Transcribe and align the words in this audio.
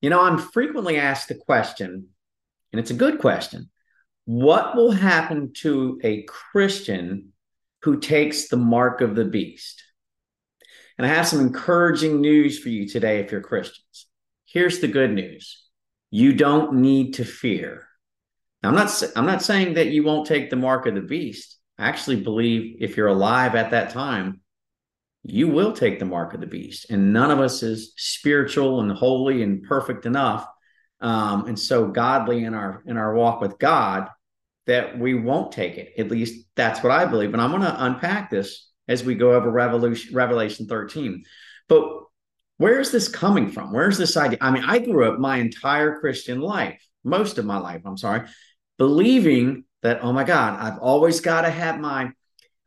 You 0.00 0.10
know, 0.10 0.22
I'm 0.22 0.38
frequently 0.38 0.96
asked 0.96 1.28
the 1.28 1.34
question, 1.34 2.08
and 2.72 2.80
it's 2.80 2.90
a 2.90 2.94
good 2.94 3.18
question 3.18 3.70
what 4.24 4.76
will 4.76 4.90
happen 4.90 5.54
to 5.54 5.98
a 6.04 6.22
Christian 6.24 7.32
who 7.80 7.98
takes 7.98 8.48
the 8.48 8.58
mark 8.58 9.00
of 9.00 9.14
the 9.14 9.24
beast? 9.24 9.82
And 10.98 11.06
I 11.06 11.10
have 11.10 11.26
some 11.26 11.40
encouraging 11.40 12.20
news 12.20 12.58
for 12.58 12.68
you 12.68 12.86
today 12.86 13.20
if 13.20 13.32
you're 13.32 13.40
Christians. 13.40 14.06
Here's 14.44 14.80
the 14.80 14.88
good 14.88 15.12
news 15.12 15.64
you 16.10 16.34
don't 16.34 16.74
need 16.74 17.14
to 17.14 17.24
fear. 17.24 17.86
Now, 18.62 18.68
I'm 18.68 18.74
not, 18.74 19.02
I'm 19.16 19.24
not 19.24 19.42
saying 19.42 19.74
that 19.74 19.88
you 19.88 20.02
won't 20.02 20.26
take 20.26 20.50
the 20.50 20.56
mark 20.56 20.86
of 20.86 20.94
the 20.94 21.00
beast. 21.00 21.58
I 21.78 21.88
actually 21.88 22.22
believe 22.22 22.76
if 22.80 22.98
you're 22.98 23.06
alive 23.06 23.54
at 23.54 23.70
that 23.70 23.90
time, 23.90 24.42
you 25.28 25.48
will 25.48 25.72
take 25.72 25.98
the 25.98 26.04
mark 26.04 26.34
of 26.34 26.40
the 26.40 26.46
beast. 26.46 26.90
And 26.90 27.12
none 27.12 27.30
of 27.30 27.40
us 27.40 27.62
is 27.62 27.92
spiritual 27.96 28.80
and 28.80 28.90
holy 28.90 29.42
and 29.42 29.62
perfect 29.62 30.06
enough. 30.06 30.46
Um, 31.00 31.46
and 31.46 31.58
so 31.58 31.86
godly 31.88 32.44
in 32.44 32.54
our 32.54 32.82
in 32.86 32.96
our 32.96 33.14
walk 33.14 33.40
with 33.40 33.58
God 33.58 34.08
that 34.66 34.98
we 34.98 35.14
won't 35.14 35.52
take 35.52 35.78
it. 35.78 35.92
At 35.98 36.10
least 36.10 36.46
that's 36.56 36.82
what 36.82 36.92
I 36.92 37.04
believe. 37.04 37.32
And 37.32 37.40
I'm 37.40 37.50
going 37.50 37.62
to 37.62 37.84
unpack 37.84 38.30
this 38.30 38.68
as 38.88 39.04
we 39.04 39.14
go 39.14 39.32
over 39.34 39.50
Revolution, 39.50 40.14
Revelation 40.14 40.66
13. 40.66 41.24
But 41.68 41.88
where's 42.56 42.90
this 42.90 43.08
coming 43.08 43.50
from? 43.50 43.72
Where's 43.72 43.96
this 43.96 44.16
idea? 44.16 44.38
I 44.40 44.50
mean, 44.50 44.64
I 44.64 44.78
grew 44.78 45.10
up 45.10 45.18
my 45.18 45.36
entire 45.36 46.00
Christian 46.00 46.40
life, 46.40 46.82
most 47.04 47.38
of 47.38 47.44
my 47.44 47.58
life, 47.58 47.82
I'm 47.84 47.96
sorry, 47.96 48.22
believing 48.76 49.64
that, 49.82 50.02
oh 50.02 50.12
my 50.12 50.24
God, 50.24 50.58
I've 50.60 50.78
always 50.78 51.20
got 51.20 51.42
to 51.42 51.50
have 51.50 51.80
my 51.80 52.12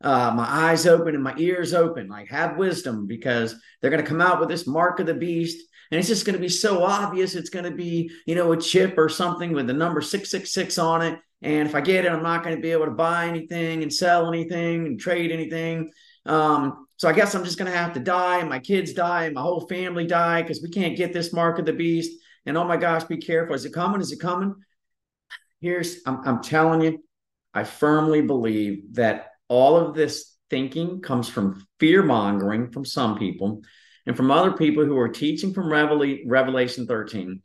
uh, 0.02 0.32
my 0.34 0.44
eyes 0.44 0.86
open 0.86 1.14
and 1.14 1.22
my 1.22 1.34
ears 1.38 1.74
open, 1.74 2.08
like 2.08 2.28
have 2.28 2.56
wisdom 2.56 3.06
because 3.06 3.54
they're 3.80 3.90
going 3.90 4.02
to 4.02 4.08
come 4.08 4.20
out 4.20 4.40
with 4.40 4.48
this 4.48 4.66
mark 4.66 5.00
of 5.00 5.06
the 5.06 5.14
beast. 5.14 5.66
And 5.90 5.98
it's 5.98 6.08
just 6.08 6.24
going 6.24 6.36
to 6.36 6.40
be 6.40 6.48
so 6.48 6.82
obvious. 6.82 7.34
It's 7.34 7.50
going 7.50 7.66
to 7.66 7.70
be, 7.70 8.10
you 8.26 8.34
know, 8.34 8.52
a 8.52 8.56
chip 8.56 8.96
or 8.96 9.08
something 9.08 9.52
with 9.52 9.66
the 9.66 9.74
number 9.74 10.00
666 10.00 10.78
on 10.78 11.02
it. 11.02 11.18
And 11.42 11.68
if 11.68 11.74
I 11.74 11.80
get 11.80 12.04
it, 12.04 12.12
I'm 12.12 12.22
not 12.22 12.42
going 12.42 12.56
to 12.56 12.62
be 12.62 12.70
able 12.70 12.86
to 12.86 12.92
buy 12.92 13.26
anything 13.26 13.82
and 13.82 13.92
sell 13.92 14.28
anything 14.28 14.86
and 14.86 14.98
trade 14.98 15.32
anything. 15.32 15.90
Um, 16.24 16.86
so 16.96 17.08
I 17.08 17.12
guess 17.12 17.34
I'm 17.34 17.44
just 17.44 17.58
going 17.58 17.70
to 17.70 17.76
have 17.76 17.94
to 17.94 18.00
die, 18.00 18.38
and 18.38 18.48
my 18.48 18.60
kids 18.60 18.92
die, 18.92 19.24
and 19.24 19.34
my 19.34 19.40
whole 19.40 19.66
family 19.66 20.06
die 20.06 20.42
because 20.42 20.62
we 20.62 20.70
can't 20.70 20.96
get 20.96 21.12
this 21.12 21.32
mark 21.32 21.58
of 21.58 21.66
the 21.66 21.72
beast. 21.72 22.12
And 22.46 22.56
oh 22.56 22.64
my 22.64 22.76
gosh, 22.76 23.02
be 23.04 23.16
careful! 23.16 23.56
Is 23.56 23.64
it 23.64 23.72
coming? 23.72 24.00
Is 24.00 24.12
it 24.12 24.20
coming? 24.20 24.54
Here's 25.60 25.98
I'm, 26.06 26.26
I'm 26.26 26.42
telling 26.42 26.80
you, 26.80 27.02
I 27.52 27.64
firmly 27.64 28.22
believe 28.22 28.94
that 28.94 29.31
all 29.52 29.76
of 29.76 29.94
this 29.94 30.34
thinking 30.48 31.02
comes 31.02 31.28
from 31.28 31.66
fear 31.78 32.02
mongering 32.02 32.70
from 32.70 32.86
some 32.86 33.18
people, 33.18 33.60
and 34.06 34.16
from 34.16 34.30
other 34.30 34.52
people 34.52 34.86
who 34.86 34.98
are 34.98 35.10
teaching 35.10 35.52
from 35.52 35.70
Revelation 35.70 36.86
13, 36.86 37.42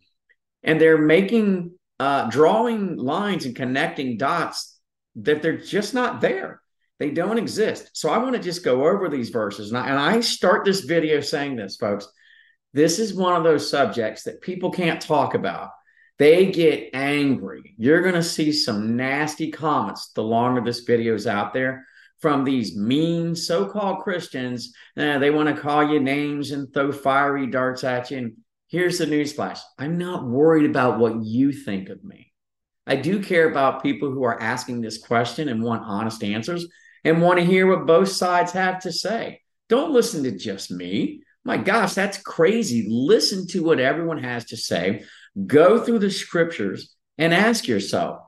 and 0.63 0.79
they're 0.79 0.97
making 0.97 1.71
uh, 1.99 2.29
drawing 2.29 2.95
lines 2.95 3.45
and 3.45 3.57
connecting 3.57 4.17
dots 4.17 4.79
that 5.17 5.41
they're 5.41 5.57
just 5.57 5.93
not 5.93 6.21
there. 6.21 6.61
They 6.97 7.11
don't 7.11 7.37
exist. 7.37 7.89
So 7.91 8.09
I 8.09 8.19
want 8.19 8.35
to 8.35 8.41
just 8.41 8.63
go 8.63 8.87
over 8.87 9.09
these 9.09 9.29
verses. 9.29 9.69
And 9.69 9.77
I, 9.77 9.89
and 9.89 9.99
I 9.99 10.21
start 10.21 10.63
this 10.63 10.81
video 10.81 11.19
saying 11.19 11.57
this, 11.57 11.75
folks. 11.75 12.07
This 12.73 12.99
is 12.99 13.13
one 13.13 13.35
of 13.35 13.43
those 13.43 13.69
subjects 13.69 14.23
that 14.23 14.41
people 14.41 14.71
can't 14.71 15.01
talk 15.01 15.33
about. 15.33 15.71
They 16.19 16.51
get 16.51 16.91
angry. 16.93 17.75
You're 17.77 18.01
going 18.01 18.15
to 18.15 18.23
see 18.23 18.53
some 18.53 18.95
nasty 18.95 19.51
comments 19.51 20.11
the 20.13 20.23
longer 20.23 20.61
this 20.61 20.79
video 20.79 21.13
is 21.13 21.27
out 21.27 21.53
there 21.53 21.85
from 22.19 22.43
these 22.43 22.75
mean 22.75 23.35
so 23.35 23.65
called 23.65 24.03
Christians. 24.03 24.73
They 24.95 25.29
want 25.29 25.53
to 25.53 25.61
call 25.61 25.91
you 25.91 25.99
names 25.99 26.51
and 26.51 26.73
throw 26.73 26.91
fiery 26.91 27.47
darts 27.47 27.83
at 27.83 28.11
you. 28.11 28.17
And 28.17 28.37
here's 28.67 28.97
the 28.97 29.05
newsflash 29.05 29.59
I'm 29.77 29.97
not 29.97 30.25
worried 30.25 30.69
about 30.69 30.99
what 30.99 31.23
you 31.23 31.51
think 31.51 31.89
of 31.89 32.03
me. 32.03 32.31
I 32.85 32.95
do 32.95 33.21
care 33.21 33.49
about 33.49 33.83
people 33.83 34.11
who 34.11 34.23
are 34.23 34.41
asking 34.41 34.81
this 34.81 34.97
question 34.97 35.49
and 35.49 35.61
want 35.61 35.83
honest 35.83 36.23
answers 36.23 36.67
and 37.03 37.21
want 37.21 37.39
to 37.39 37.45
hear 37.45 37.67
what 37.67 37.85
both 37.85 38.09
sides 38.09 38.53
have 38.53 38.79
to 38.81 38.91
say. 38.91 39.41
Don't 39.69 39.91
listen 39.91 40.23
to 40.23 40.31
just 40.31 40.71
me. 40.71 41.21
My 41.43 41.57
gosh, 41.57 41.93
that's 41.93 42.17
crazy. 42.17 42.87
Listen 42.89 43.45
to 43.47 43.63
what 43.63 43.79
everyone 43.79 44.23
has 44.23 44.45
to 44.45 44.57
say. 44.57 45.03
Go 45.45 45.83
through 45.83 45.99
the 45.99 46.09
scriptures 46.09 46.95
and 47.17 47.33
ask 47.33 47.67
yourself, 47.67 48.19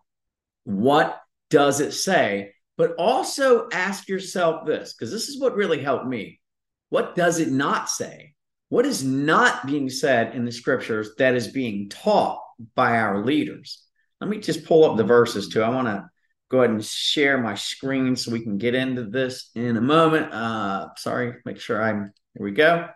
what 0.65 1.19
does 1.49 1.79
it 1.79 1.93
say? 1.93 2.53
But 2.79 2.95
also 2.95 3.67
ask 3.73 4.07
yourself 4.07 4.65
this, 4.65 4.93
because 4.93 5.11
this 5.11 5.27
is 5.27 5.37
what 5.37 5.57
really 5.57 5.83
helped 5.83 6.07
me. 6.07 6.39
What 6.87 7.13
does 7.13 7.39
it 7.39 7.51
not 7.51 7.89
say? 7.89 8.35
What 8.69 8.85
is 8.85 9.03
not 9.03 9.67
being 9.67 9.89
said 9.89 10.33
in 10.33 10.45
the 10.45 10.51
scriptures 10.53 11.11
that 11.17 11.35
is 11.35 11.49
being 11.49 11.89
taught 11.89 12.39
by 12.75 12.97
our 12.97 13.25
leaders? 13.25 13.83
Let 14.21 14.29
me 14.29 14.37
just 14.37 14.63
pull 14.63 14.89
up 14.89 14.95
the 14.95 15.03
verses 15.03 15.49
too. 15.49 15.61
I 15.61 15.67
want 15.67 15.89
to 15.89 16.09
go 16.49 16.59
ahead 16.59 16.69
and 16.69 16.85
share 16.85 17.37
my 17.37 17.55
screen 17.55 18.15
so 18.15 18.31
we 18.31 18.43
can 18.43 18.57
get 18.57 18.75
into 18.75 19.03
this 19.03 19.51
in 19.55 19.75
a 19.75 19.81
moment. 19.81 20.33
Uh, 20.33 20.87
sorry, 20.95 21.33
make 21.43 21.59
sure 21.59 21.83
I'm 21.83 22.13
here 22.33 22.45
we 22.45 22.51
go. 22.51 22.87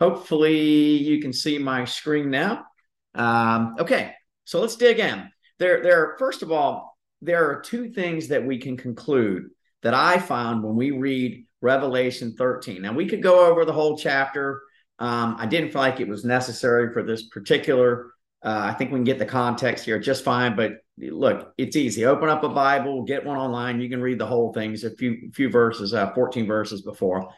Hopefully 0.00 0.98
you 0.98 1.22
can 1.22 1.32
see 1.32 1.56
my 1.56 1.86
screen 1.86 2.28
now. 2.28 2.66
Um, 3.14 3.76
okay, 3.80 4.12
so 4.44 4.60
let's 4.60 4.76
dig 4.76 4.98
in. 4.98 5.30
There, 5.58 5.82
there. 5.82 6.16
First 6.18 6.42
of 6.42 6.52
all, 6.52 6.91
there 7.22 7.48
are 7.50 7.60
two 7.60 7.90
things 7.90 8.28
that 8.28 8.44
we 8.44 8.58
can 8.58 8.76
conclude 8.76 9.48
that 9.82 9.94
I 9.94 10.18
found 10.18 10.62
when 10.62 10.76
we 10.76 10.90
read 10.90 11.46
Revelation 11.60 12.34
13. 12.36 12.82
Now 12.82 12.92
we 12.92 13.08
could 13.08 13.22
go 13.22 13.46
over 13.46 13.64
the 13.64 13.72
whole 13.72 13.96
chapter 13.96 14.62
um, 15.02 15.34
I 15.36 15.46
didn't 15.46 15.72
feel 15.72 15.80
like 15.80 15.98
it 15.98 16.06
was 16.06 16.24
necessary 16.24 16.92
for 16.92 17.02
this 17.02 17.24
particular. 17.24 18.12
Uh, 18.40 18.60
I 18.62 18.74
think 18.74 18.92
we 18.92 18.98
can 18.98 19.04
get 19.04 19.18
the 19.18 19.26
context 19.26 19.84
here 19.84 19.98
just 19.98 20.22
fine. 20.22 20.54
But 20.54 20.74
look, 20.96 21.52
it's 21.58 21.74
easy. 21.74 22.06
Open 22.06 22.28
up 22.28 22.44
a 22.44 22.48
Bible, 22.48 23.02
get 23.02 23.24
one 23.24 23.36
online. 23.36 23.80
You 23.80 23.90
can 23.90 24.00
read 24.00 24.20
the 24.20 24.26
whole 24.26 24.52
thing. 24.52 24.74
A 24.74 24.90
few 24.90 25.32
few 25.34 25.50
verses, 25.50 25.92
uh, 25.92 26.12
14 26.14 26.46
verses 26.46 26.82
before. 26.82 27.32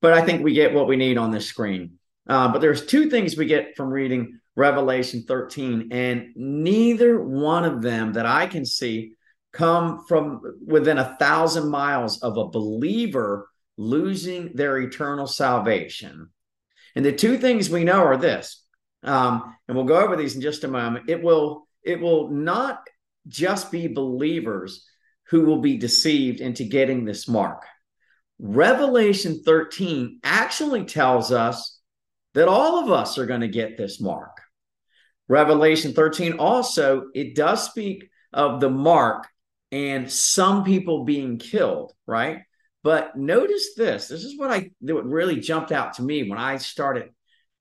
But 0.00 0.12
I 0.12 0.22
think 0.22 0.42
we 0.42 0.54
get 0.54 0.74
what 0.74 0.88
we 0.88 0.96
need 0.96 1.16
on 1.16 1.30
this 1.30 1.46
screen. 1.46 1.98
Uh, 2.28 2.48
but 2.48 2.60
there's 2.60 2.84
two 2.84 3.08
things 3.08 3.36
we 3.36 3.46
get 3.46 3.76
from 3.76 3.90
reading 3.90 4.40
Revelation 4.56 5.24
13, 5.26 5.90
and 5.92 6.32
neither 6.34 7.22
one 7.22 7.64
of 7.64 7.80
them 7.80 8.14
that 8.14 8.26
I 8.26 8.46
can 8.46 8.64
see 8.64 9.12
come 9.54 10.04
from 10.06 10.42
within 10.66 10.98
a 10.98 11.16
thousand 11.18 11.70
miles 11.70 12.20
of 12.22 12.36
a 12.36 12.48
believer 12.48 13.48
losing 13.76 14.52
their 14.54 14.78
eternal 14.78 15.26
salvation. 15.26 16.28
And 16.94 17.04
the 17.04 17.12
two 17.12 17.38
things 17.38 17.70
we 17.70 17.84
know 17.84 18.04
are 18.04 18.16
this, 18.16 18.62
um, 19.02 19.54
and 19.66 19.76
we'll 19.76 19.86
go 19.86 20.00
over 20.00 20.16
these 20.16 20.34
in 20.34 20.40
just 20.40 20.64
a 20.64 20.68
moment. 20.68 21.08
It 21.08 21.22
will 21.22 21.68
it 21.82 22.00
will 22.00 22.30
not 22.30 22.80
just 23.28 23.70
be 23.70 23.88
believers 23.88 24.86
who 25.28 25.42
will 25.42 25.60
be 25.60 25.76
deceived 25.76 26.40
into 26.40 26.64
getting 26.64 27.04
this 27.04 27.28
mark. 27.28 27.62
Revelation 28.38 29.42
13 29.44 30.20
actually 30.24 30.84
tells 30.84 31.30
us 31.30 31.78
that 32.34 32.48
all 32.48 32.82
of 32.82 32.90
us 32.90 33.18
are 33.18 33.26
going 33.26 33.42
to 33.42 33.48
get 33.48 33.76
this 33.76 34.00
mark. 34.00 34.36
Revelation 35.28 35.92
13 35.92 36.34
also 36.34 37.06
it 37.14 37.34
does 37.34 37.64
speak 37.64 38.10
of 38.32 38.60
the 38.60 38.70
mark 38.70 39.28
and 39.74 40.08
some 40.08 40.62
people 40.62 41.02
being 41.02 41.36
killed, 41.36 41.92
right? 42.06 42.42
But 42.84 43.16
notice 43.16 43.74
this. 43.74 44.06
This 44.06 44.22
is 44.22 44.38
what 44.38 44.52
I 44.52 44.70
what 44.78 45.04
really 45.04 45.40
jumped 45.40 45.72
out 45.72 45.94
to 45.94 46.02
me 46.02 46.30
when 46.30 46.38
I 46.38 46.58
started 46.58 47.10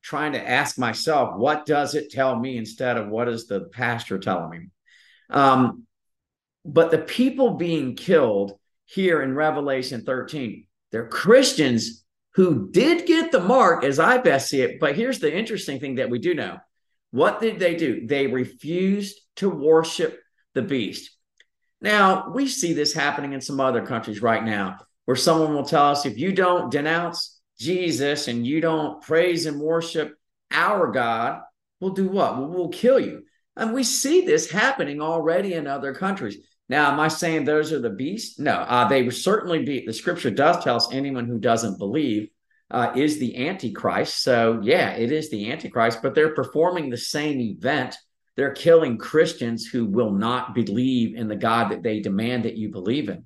trying 0.04 0.34
to 0.34 0.48
ask 0.48 0.78
myself, 0.78 1.36
what 1.38 1.66
does 1.66 1.96
it 1.96 2.12
tell 2.12 2.38
me 2.38 2.56
instead 2.56 2.98
of 2.98 3.08
what 3.08 3.28
is 3.28 3.48
the 3.48 3.62
pastor 3.62 4.20
telling 4.20 4.50
me? 4.52 4.68
Um, 5.32 5.88
but 6.64 6.92
the 6.92 7.00
people 7.00 7.56
being 7.56 7.96
killed 7.96 8.60
here 8.86 9.24
in 9.24 9.34
Revelation 9.34 10.04
13, 10.04 10.68
they're 10.92 11.08
Christians 11.08 12.06
who 12.36 12.70
did 12.70 13.08
get 13.08 13.32
the 13.32 13.40
mark, 13.40 13.84
as 13.84 13.98
I 13.98 14.20
best 14.20 14.50
see 14.50 14.62
it. 14.62 14.80
But 14.80 14.96
here's 14.96 15.20
the 15.20 15.36
interesting 15.36 15.80
thing 15.80 15.96
that 15.96 16.12
we 16.12 16.20
do 16.20 16.36
know. 16.36 16.58
What 17.10 17.42
did 17.42 17.58
they 17.58 17.76
do? 17.76 18.06
They 18.06 18.28
refused 18.28 19.20
to 19.38 19.50
worship 19.50 20.20
the 20.54 20.62
beast. 20.62 21.10
Now, 21.84 22.30
we 22.30 22.48
see 22.48 22.72
this 22.74 22.94
happening 22.94 23.34
in 23.34 23.42
some 23.42 23.60
other 23.60 23.86
countries 23.86 24.22
right 24.22 24.44
now 24.44 24.78
where 25.06 25.18
someone 25.18 25.54
will 25.54 25.66
tell 25.66 25.90
us 25.90 26.06
if 26.06 26.18
you 26.18 26.32
don't 26.32 26.72
denounce 26.72 27.42
Jesus 27.60 28.30
and 28.30 28.48
you 28.48 28.62
don't 28.62 29.02
praise 29.02 29.46
and 29.46 29.60
worship 29.60 30.16
our 30.50 30.92
God, 30.92 31.42
we'll 31.82 31.92
do 31.92 32.08
what? 32.08 32.38
We'll, 32.38 32.48
we'll 32.48 32.70
kill 32.70 33.00
you. 33.00 33.24
And 33.58 33.74
we 33.74 33.84
see 33.84 34.22
this 34.22 34.50
happening 34.50 35.02
already 35.02 35.54
in 35.54 35.68
other 35.68 35.94
countries. 35.94 36.38
Now, 36.70 36.90
am 36.90 37.00
I 37.02 37.10
saying 37.10 37.44
those 37.44 37.74
are 37.74 37.82
the 37.82 37.90
beasts? 37.90 38.40
No, 38.40 38.54
uh, 38.54 38.88
they 38.88 39.04
would 39.04 39.14
certainly 39.14 39.64
be. 39.64 39.86
The 39.86 39.94
scripture 39.94 40.32
does 40.32 40.64
tell 40.64 40.78
us 40.78 40.88
anyone 40.92 41.28
who 41.28 41.38
doesn't 41.38 41.78
believe 41.78 42.30
uh, 42.72 42.94
is 42.96 43.20
the 43.20 43.48
Antichrist. 43.48 44.24
So, 44.24 44.62
yeah, 44.64 44.92
it 44.92 45.12
is 45.12 45.30
the 45.30 45.52
Antichrist, 45.52 46.00
but 46.02 46.16
they're 46.16 46.34
performing 46.34 46.90
the 46.90 46.98
same 46.98 47.42
event. 47.42 47.98
They're 48.36 48.54
killing 48.54 48.98
Christians 48.98 49.66
who 49.66 49.86
will 49.86 50.12
not 50.12 50.56
believe 50.56 51.16
in 51.16 51.28
the 51.28 51.36
God 51.36 51.72
that 51.72 51.84
they 51.84 52.00
demand 52.00 52.46
that 52.46 52.58
you 52.58 52.70
believe 52.70 53.10
in. 53.10 53.26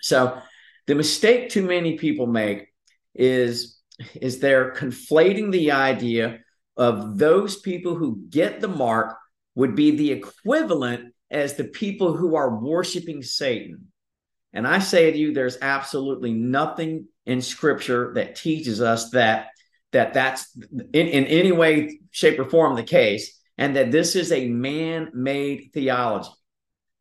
So, 0.00 0.40
the 0.86 0.94
mistake 0.94 1.50
too 1.50 1.64
many 1.64 1.98
people 1.98 2.26
make 2.26 2.68
is 3.14 3.78
is 4.14 4.40
they're 4.40 4.72
conflating 4.72 5.52
the 5.52 5.72
idea 5.72 6.38
of 6.76 7.18
those 7.18 7.60
people 7.60 7.94
who 7.94 8.22
get 8.30 8.60
the 8.60 8.68
mark 8.68 9.16
would 9.54 9.74
be 9.74 9.90
the 9.90 10.12
equivalent 10.12 11.12
as 11.30 11.54
the 11.54 11.64
people 11.64 12.16
who 12.16 12.34
are 12.34 12.58
worshiping 12.58 13.22
Satan. 13.22 13.88
And 14.52 14.66
I 14.66 14.78
say 14.78 15.10
to 15.10 15.18
you, 15.18 15.32
there's 15.32 15.58
absolutely 15.60 16.32
nothing 16.32 17.06
in 17.26 17.42
Scripture 17.42 18.12
that 18.14 18.34
teaches 18.34 18.80
us 18.80 19.10
that 19.10 19.48
that 19.92 20.14
that's 20.14 20.56
in, 20.70 21.08
in 21.08 21.24
any 21.26 21.52
way, 21.52 22.00
shape, 22.10 22.38
or 22.38 22.48
form 22.48 22.76
the 22.76 22.82
case, 22.82 23.39
and 23.60 23.76
that 23.76 23.92
this 23.92 24.16
is 24.16 24.32
a 24.32 24.48
man-made 24.48 25.68
theology. 25.74 26.30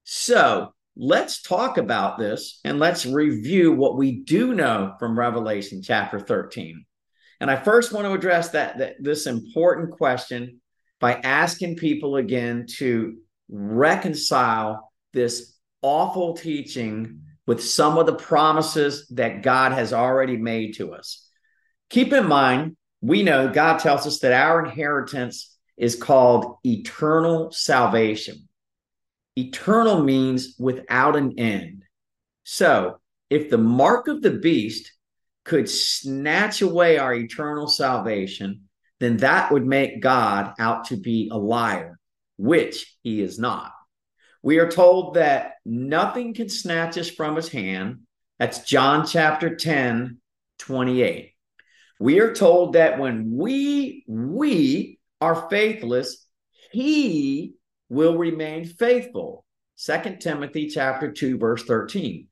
So 0.03 0.73
let's 0.97 1.41
talk 1.41 1.77
about 1.77 2.19
this 2.19 2.59
and 2.65 2.79
let's 2.79 3.05
review 3.05 3.71
what 3.71 3.97
we 3.97 4.19
do 4.19 4.53
know 4.53 4.93
from 4.99 5.17
Revelation 5.17 5.81
chapter 5.81 6.19
13. 6.19 6.85
And 7.39 7.49
I 7.49 7.55
first 7.55 7.93
want 7.93 8.05
to 8.05 8.11
address 8.11 8.49
that, 8.49 8.79
that 8.79 8.95
this 8.99 9.25
important 9.25 9.91
question 9.91 10.59
by 10.99 11.13
asking 11.13 11.77
people 11.77 12.17
again 12.17 12.65
to 12.77 13.17
reconcile 13.47 14.91
this 15.13 15.55
awful 15.81 16.35
teaching 16.35 17.21
with 17.47 17.63
some 17.63 17.97
of 17.97 18.05
the 18.05 18.15
promises 18.15 19.07
that 19.11 19.43
God 19.43 19.71
has 19.71 19.93
already 19.93 20.35
made 20.35 20.75
to 20.75 20.93
us. 20.93 21.25
Keep 21.89 22.11
in 22.11 22.27
mind, 22.27 22.75
we 22.99 23.23
know 23.23 23.49
God 23.49 23.77
tells 23.77 24.05
us 24.05 24.19
that 24.19 24.33
our 24.33 24.65
inheritance 24.65 25.55
is 25.79 25.95
called 25.95 26.57
eternal 26.63 27.51
salvation. 27.51 28.47
Eternal 29.35 30.03
means 30.03 30.55
without 30.59 31.15
an 31.15 31.39
end. 31.39 31.83
So, 32.43 32.99
if 33.29 33.49
the 33.49 33.57
mark 33.57 34.07
of 34.07 34.21
the 34.21 34.31
beast 34.31 34.91
could 35.45 35.69
snatch 35.69 36.61
away 36.61 36.97
our 36.97 37.13
eternal 37.13 37.67
salvation, 37.67 38.69
then 38.99 39.17
that 39.17 39.51
would 39.51 39.65
make 39.65 40.01
God 40.01 40.53
out 40.59 40.85
to 40.85 40.97
be 40.97 41.29
a 41.31 41.37
liar, 41.37 41.97
which 42.37 42.97
he 43.01 43.21
is 43.21 43.39
not. 43.39 43.71
We 44.43 44.59
are 44.59 44.69
told 44.69 45.15
that 45.15 45.53
nothing 45.65 46.33
can 46.33 46.49
snatch 46.49 46.97
us 46.97 47.09
from 47.09 47.35
his 47.35 47.49
hand. 47.49 48.01
That's 48.37 48.59
John 48.63 49.05
chapter 49.05 49.55
10, 49.55 50.19
28. 50.59 51.33
We 51.99 52.19
are 52.19 52.33
told 52.33 52.73
that 52.73 52.99
when 52.99 53.35
we 53.35 54.03
we 54.07 54.98
are 55.21 55.49
faithless, 55.49 56.25
he 56.71 57.53
will 57.89 58.17
remain 58.17 58.65
faithful. 58.65 59.45
Second 59.75 60.19
Timothy 60.19 60.67
chapter 60.67 61.11
2 61.11 61.37
verse 61.37 61.63
13. 61.63 62.27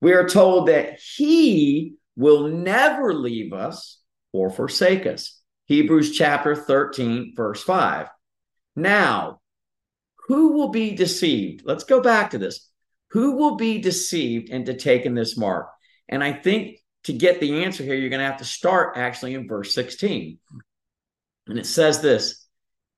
We 0.00 0.12
are 0.12 0.28
told 0.28 0.68
that 0.68 0.98
he 1.16 1.94
will 2.16 2.48
never 2.48 3.14
leave 3.14 3.52
us 3.52 4.00
or 4.32 4.50
forsake 4.50 5.06
us. 5.06 5.40
Hebrews 5.66 6.16
chapter 6.16 6.54
13 6.54 7.34
verse 7.36 7.62
5. 7.62 8.08
Now, 8.76 9.40
who 10.28 10.52
will 10.52 10.68
be 10.68 10.94
deceived? 10.94 11.62
Let's 11.64 11.84
go 11.84 12.00
back 12.00 12.30
to 12.30 12.38
this. 12.38 12.68
Who 13.10 13.36
will 13.36 13.56
be 13.56 13.78
deceived 13.78 14.50
into 14.50 14.74
taking 14.74 15.14
this 15.14 15.36
mark? 15.36 15.68
And 16.08 16.22
I 16.22 16.32
think 16.32 16.78
to 17.04 17.12
get 17.12 17.40
the 17.40 17.64
answer 17.64 17.82
here, 17.82 17.94
you're 17.94 18.10
going 18.10 18.20
to 18.20 18.26
have 18.26 18.38
to 18.38 18.44
start 18.44 18.96
actually 18.96 19.34
in 19.34 19.48
verse 19.48 19.72
16. 19.74 20.38
And 21.48 21.58
it 21.58 21.66
says 21.66 22.00
this 22.00 22.46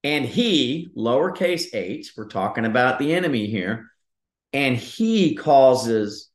and 0.03 0.25
he, 0.25 0.91
lowercase 0.97 1.75
h, 1.75 2.13
we're 2.17 2.29
talking 2.29 2.65
about 2.65 2.99
the 2.99 3.13
enemy 3.13 3.47
here, 3.47 3.91
and 4.53 4.77
he 4.77 5.35
causes 5.35 6.31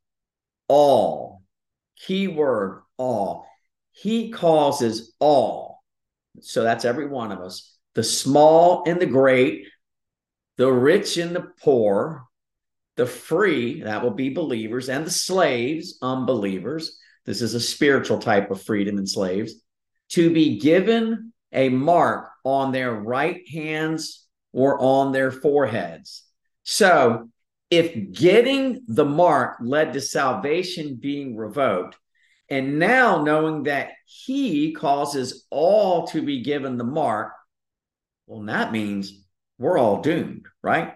all, 0.67 1.41
keyword 1.97 2.81
all, 2.97 3.47
he 3.91 4.29
causes 4.29 5.15
all. 5.19 5.83
So 6.41 6.63
that's 6.63 6.85
every 6.85 7.07
one 7.07 7.31
of 7.31 7.39
us, 7.39 7.75
the 7.95 8.03
small 8.03 8.83
and 8.85 8.99
the 8.99 9.07
great, 9.07 9.67
the 10.57 10.71
rich 10.71 11.17
and 11.17 11.35
the 11.35 11.47
poor, 11.63 12.25
the 12.97 13.07
free, 13.07 13.81
that 13.81 14.03
will 14.03 14.11
be 14.11 14.29
believers, 14.29 14.89
and 14.89 15.05
the 15.05 15.11
slaves, 15.11 15.97
unbelievers. 16.01 16.99
This 17.25 17.41
is 17.41 17.55
a 17.55 17.59
spiritual 17.59 18.19
type 18.19 18.51
of 18.51 18.61
freedom 18.61 18.99
in 18.99 19.07
slaves, 19.07 19.55
to 20.09 20.29
be 20.31 20.59
given 20.59 21.33
a 21.55 21.69
mark 21.69 22.29
on 22.43 22.71
their 22.71 22.93
right 22.93 23.41
hands 23.49 24.27
or 24.53 24.79
on 24.79 25.11
their 25.11 25.31
foreheads. 25.31 26.23
So, 26.63 27.29
if 27.71 28.11
getting 28.11 28.83
the 28.87 29.05
mark 29.05 29.57
led 29.59 29.93
to 29.93 30.01
salvation 30.01 30.99
being 31.01 31.35
revoked, 31.35 31.97
and 32.49 32.77
now 32.77 33.23
knowing 33.23 33.63
that 33.63 33.89
he 34.05 34.73
causes 34.73 35.47
all 35.49 36.05
to 36.07 36.21
be 36.21 36.43
given 36.43 36.77
the 36.77 36.83
mark, 36.83 37.33
well, 38.27 38.43
that 38.43 38.71
means 38.71 39.25
we're 39.57 39.79
all 39.79 40.01
doomed, 40.01 40.45
right? 40.61 40.93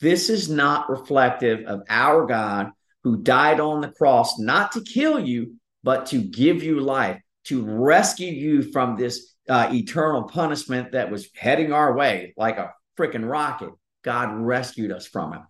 This 0.00 0.30
is 0.30 0.48
not 0.48 0.88
reflective 0.88 1.66
of 1.66 1.82
our 1.88 2.26
God 2.26 2.70
who 3.04 3.22
died 3.22 3.60
on 3.60 3.80
the 3.80 3.92
cross 3.92 4.38
not 4.38 4.72
to 4.72 4.80
kill 4.80 5.20
you, 5.20 5.56
but 5.82 6.06
to 6.06 6.18
give 6.18 6.62
you 6.62 6.80
life, 6.80 7.20
to 7.44 7.64
rescue 7.64 8.32
you 8.32 8.72
from 8.72 8.96
this 8.96 9.31
uh, 9.48 9.70
eternal 9.72 10.24
punishment 10.24 10.92
that 10.92 11.10
was 11.10 11.28
heading 11.34 11.72
our 11.72 11.94
way 11.96 12.34
like 12.36 12.58
a 12.58 12.72
freaking 12.98 13.28
rocket. 13.28 13.70
God 14.02 14.34
rescued 14.34 14.92
us 14.92 15.06
from 15.06 15.34
it. 15.34 15.40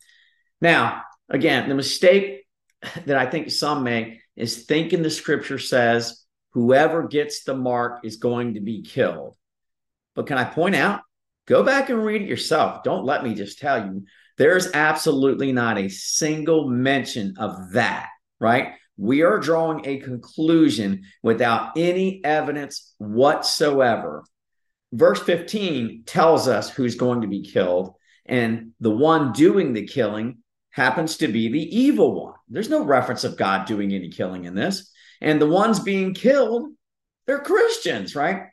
Now, 0.61 1.03
again, 1.29 1.69
the 1.69 1.75
mistake 1.75 2.45
that 3.07 3.17
I 3.17 3.27
think 3.27 3.51
some 3.51 3.83
make 3.83 4.21
is 4.37 4.65
thinking 4.65 5.03
the 5.03 5.11
scripture 5.11 5.59
says 5.59 6.25
whoever 6.53 7.07
gets 7.09 7.45
the 7.45 7.55
mark 7.55 8.05
is 8.05 8.17
going 8.17 8.55
to 8.55 8.61
be 8.61 8.83
killed. 8.83 9.37
But 10.15 10.27
can 10.27 10.39
I 10.39 10.45
point 10.45 10.75
out 10.75 11.01
Go 11.47 11.63
back 11.63 11.91
and 11.91 12.05
read 12.05 12.23
it 12.23 12.29
yourself. 12.29 12.85
Don't 12.85 13.05
let 13.05 13.25
me 13.25 13.35
just 13.35 13.59
tell 13.59 13.85
you. 13.85 14.05
There's 14.39 14.73
absolutely 14.73 15.53
not 15.53 15.79
a 15.79 15.89
single 15.89 16.69
mention 16.69 17.35
of 17.39 17.73
that, 17.73 18.09
right? 18.41 18.75
We 19.03 19.23
are 19.23 19.41
drawing 19.41 19.85
a 19.85 19.99
conclusion 19.99 21.03
without 21.25 21.73
any 21.77 22.23
evidence 22.25 22.95
whatsoever. 22.99 24.23
Verse 24.93 25.21
15 25.21 26.05
tells 26.07 26.47
us 26.47 26.71
who's 26.71 26.95
going 26.95 27.23
to 27.23 27.27
be 27.27 27.43
killed, 27.43 27.97
and 28.25 28.75
the 28.79 28.93
one 28.93 29.33
doing 29.33 29.73
the 29.73 29.89
killing 29.89 30.39
happens 30.71 31.17
to 31.17 31.27
be 31.27 31.51
the 31.51 31.77
evil 31.77 32.27
one. 32.27 32.35
There's 32.49 32.71
no 32.71 32.85
reference 32.85 33.25
of 33.25 33.37
God 33.37 33.67
doing 33.67 33.93
any 33.93 34.09
killing 34.09 34.45
in 34.45 34.55
this. 34.55 34.93
And 35.21 35.41
the 35.41 35.49
ones 35.49 35.81
being 35.81 36.15
killed, 36.15 36.71
they're 37.27 37.41
Christians, 37.41 38.15
right? 38.15 38.45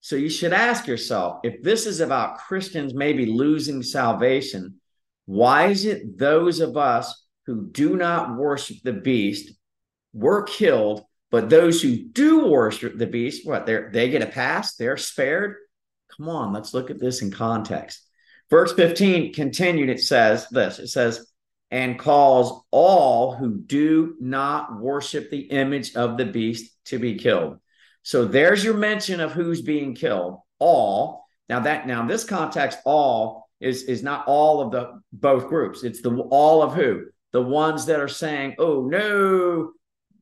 So 0.00 0.14
you 0.14 0.28
should 0.28 0.52
ask 0.52 0.86
yourself 0.86 1.40
if 1.42 1.62
this 1.62 1.86
is 1.86 2.00
about 2.00 2.36
Christians 2.36 2.92
maybe 2.92 3.24
losing 3.24 3.82
salvation, 3.82 4.74
why 5.24 5.68
is 5.68 5.86
it 5.86 6.18
those 6.18 6.60
of 6.60 6.76
us 6.76 7.24
who 7.46 7.70
do 7.70 7.96
not 7.96 8.36
worship 8.36 8.76
the 8.84 8.92
beast 8.92 9.52
were 10.16 10.42
killed, 10.42 11.04
but 11.30 11.50
those 11.50 11.82
who 11.82 11.96
do 11.96 12.46
worship 12.46 12.96
the 12.96 13.06
beast, 13.06 13.46
what 13.46 13.66
they 13.66 13.82
they 13.92 14.10
get 14.10 14.22
a 14.22 14.26
pass, 14.26 14.76
they're 14.76 14.96
spared? 14.96 15.56
Come 16.16 16.28
on, 16.28 16.52
let's 16.52 16.72
look 16.72 16.90
at 16.90 16.98
this 16.98 17.22
in 17.22 17.30
context. 17.30 18.02
Verse 18.48 18.72
15 18.72 19.32
continued, 19.32 19.90
it 19.90 20.00
says 20.00 20.48
this 20.48 20.78
it 20.78 20.88
says, 20.88 21.26
and 21.70 21.98
calls 21.98 22.62
all 22.70 23.34
who 23.34 23.58
do 23.58 24.14
not 24.20 24.80
worship 24.80 25.30
the 25.30 25.40
image 25.40 25.94
of 25.96 26.16
the 26.16 26.24
beast 26.24 26.72
to 26.86 26.98
be 26.98 27.16
killed. 27.16 27.58
So 28.02 28.24
there's 28.24 28.64
your 28.64 28.76
mention 28.76 29.20
of 29.20 29.32
who's 29.32 29.62
being 29.62 29.94
killed. 29.94 30.38
All 30.58 31.26
now 31.48 31.60
that 31.60 31.86
now 31.86 32.00
in 32.02 32.06
this 32.06 32.24
context, 32.24 32.78
all 32.84 33.50
is 33.60 33.82
is 33.82 34.02
not 34.02 34.26
all 34.26 34.60
of 34.60 34.70
the 34.70 35.02
both 35.12 35.48
groups. 35.48 35.82
It's 35.82 36.02
the 36.02 36.16
all 36.30 36.62
of 36.62 36.74
who 36.74 37.06
the 37.32 37.42
ones 37.42 37.86
that 37.86 38.00
are 38.00 38.08
saying, 38.08 38.54
"Oh 38.58 38.86
no, 38.86 39.72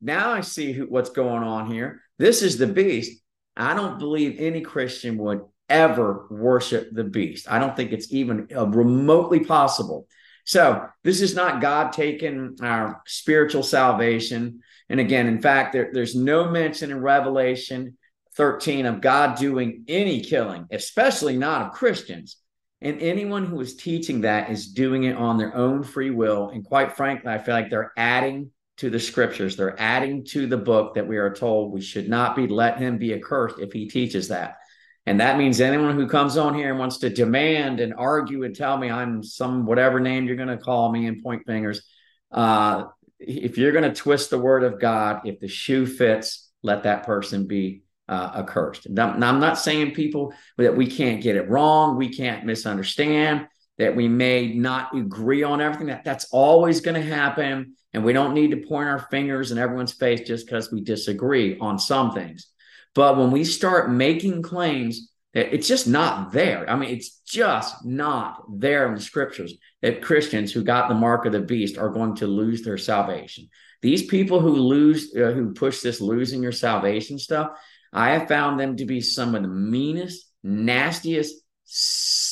now 0.01 0.31
I 0.31 0.41
see 0.41 0.71
who, 0.71 0.85
what's 0.85 1.09
going 1.09 1.43
on 1.43 1.71
here. 1.71 2.01
This 2.17 2.41
is 2.41 2.57
the 2.57 2.67
beast." 2.67 3.21
I 3.57 3.73
don't 3.73 3.99
believe 3.99 4.35
any 4.37 4.59
Christian 4.59 5.17
would 5.19 5.41
ever 5.69 6.27
worship 6.29 6.89
the 6.91 7.05
beast. 7.05 7.49
I 7.49 7.57
don't 7.57 7.73
think 7.73 7.93
it's 7.93 8.11
even 8.11 8.49
uh, 8.53 8.67
remotely 8.67 9.45
possible. 9.45 10.07
So 10.43 10.85
this 11.05 11.21
is 11.21 11.35
not 11.35 11.61
God 11.61 11.93
taking 11.93 12.57
our 12.61 13.01
spiritual 13.05 13.63
salvation 13.63 14.61
and 14.89 14.99
again, 14.99 15.27
in 15.27 15.41
fact, 15.41 15.73
there, 15.73 15.89
there's 15.91 16.15
no 16.15 16.49
mention 16.49 16.91
in 16.91 17.01
Revelation 17.01 17.97
13 18.35 18.85
of 18.85 19.01
God 19.01 19.37
doing 19.37 19.83
any 19.87 20.21
killing, 20.21 20.67
especially 20.71 21.37
not 21.37 21.63
of 21.63 21.71
Christians. 21.73 22.37
And 22.81 23.01
anyone 23.01 23.45
who 23.45 23.59
is 23.61 23.75
teaching 23.75 24.21
that 24.21 24.51
is 24.51 24.67
doing 24.67 25.05
it 25.05 25.15
on 25.15 25.37
their 25.37 25.55
own 25.55 25.81
free 25.81 26.11
will. 26.11 26.49
And 26.49 26.63
quite 26.63 26.95
frankly, 26.95 27.31
I 27.31 27.39
feel 27.39 27.55
like 27.55 27.69
they're 27.69 27.93
adding 27.97 28.51
to 28.77 28.89
the 28.89 28.99
scriptures. 28.99 29.55
They're 29.55 29.79
adding 29.79 30.25
to 30.25 30.47
the 30.47 30.57
book 30.57 30.95
that 30.95 31.07
we 31.07 31.17
are 31.17 31.33
told 31.33 31.71
we 31.71 31.81
should 31.81 32.09
not 32.09 32.35
be 32.35 32.47
let 32.47 32.77
him 32.77 32.97
be 32.97 33.13
accursed 33.13 33.59
if 33.59 33.71
he 33.71 33.87
teaches 33.87 34.27
that. 34.29 34.57
And 35.05 35.19
that 35.19 35.37
means 35.37 35.61
anyone 35.61 35.95
who 35.95 36.07
comes 36.07 36.35
on 36.35 36.55
here 36.55 36.71
and 36.71 36.79
wants 36.79 36.97
to 36.99 37.09
demand 37.09 37.79
and 37.79 37.93
argue 37.93 38.43
and 38.43 38.55
tell 38.55 38.77
me 38.77 38.89
I'm 38.89 39.23
some 39.23 39.65
whatever 39.65 39.99
name 39.99 40.25
you're 40.25 40.35
going 40.35 40.49
to 40.49 40.57
call 40.57 40.91
me 40.91 41.05
and 41.05 41.21
point 41.21 41.45
fingers, 41.45 41.83
uh, 42.31 42.85
if 43.19 43.57
you're 43.57 43.71
going 43.71 43.83
to 43.83 43.93
twist 43.93 44.29
the 44.29 44.39
word 44.39 44.63
of 44.63 44.79
God, 44.79 45.21
if 45.25 45.39
the 45.39 45.47
shoe 45.47 45.85
fits, 45.85 46.51
let 46.63 46.83
that 46.83 47.05
person 47.05 47.45
be 47.45 47.83
uh, 48.09 48.31
accursed. 48.35 48.89
Now, 48.89 49.11
I'm 49.11 49.39
not 49.39 49.59
saying 49.59 49.93
people 49.93 50.33
that 50.57 50.75
we 50.75 50.87
can't 50.87 51.21
get 51.21 51.35
it 51.35 51.49
wrong, 51.49 51.97
we 51.97 52.09
can't 52.09 52.45
misunderstand, 52.45 53.47
that 53.77 53.95
we 53.95 54.07
may 54.07 54.53
not 54.53 54.95
agree 54.95 55.43
on 55.43 55.61
everything. 55.61 55.87
That 55.87 56.03
that's 56.03 56.27
always 56.31 56.81
going 56.81 57.01
to 57.01 57.07
happen, 57.07 57.75
and 57.93 58.03
we 58.03 58.13
don't 58.13 58.33
need 58.33 58.51
to 58.51 58.67
point 58.67 58.89
our 58.89 59.07
fingers 59.11 59.51
in 59.51 59.57
everyone's 59.57 59.93
face 59.93 60.21
just 60.21 60.45
because 60.45 60.71
we 60.71 60.81
disagree 60.81 61.57
on 61.59 61.79
some 61.79 62.13
things. 62.13 62.47
But 62.93 63.17
when 63.17 63.31
we 63.31 63.43
start 63.43 63.91
making 63.91 64.41
claims 64.41 65.11
that 65.33 65.53
it's 65.53 65.67
just 65.67 65.87
not 65.87 66.31
there, 66.31 66.69
I 66.69 66.77
mean, 66.77 66.91
it's 66.91 67.19
just 67.27 67.85
not 67.85 68.41
there 68.59 68.87
in 68.87 68.95
the 68.95 69.01
scriptures 69.01 69.53
that 69.81 70.01
Christians 70.01 70.53
who 70.53 70.63
got 70.63 70.87
the 70.87 70.95
mark 70.95 71.25
of 71.25 71.33
the 71.33 71.41
beast 71.41 71.77
are 71.77 71.89
going 71.89 72.15
to 72.15 72.27
lose 72.27 72.63
their 72.63 72.77
salvation. 72.77 73.49
These 73.81 74.07
people 74.07 74.39
who 74.39 74.55
lose, 74.55 75.13
uh, 75.15 75.31
who 75.31 75.53
push 75.53 75.81
this 75.81 75.99
losing 75.99 76.41
your 76.41 76.53
salvation 76.53 77.19
stuff, 77.19 77.51
I 77.91 78.11
have 78.11 78.27
found 78.27 78.59
them 78.59 78.77
to 78.77 78.85
be 78.85 79.01
some 79.01 79.35
of 79.35 79.41
the 79.41 79.47
meanest, 79.47 80.25
nastiest, 80.43 81.35